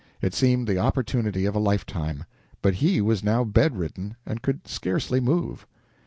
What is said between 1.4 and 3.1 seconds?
of a lifetime, but he